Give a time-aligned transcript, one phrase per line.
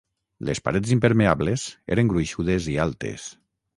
[0.47, 1.65] Les parets impermeables
[1.97, 3.29] eren gruixudes i altes.